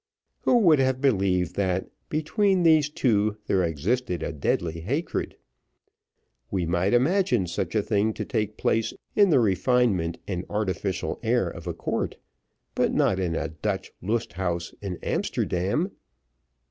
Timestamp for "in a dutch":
13.19-13.91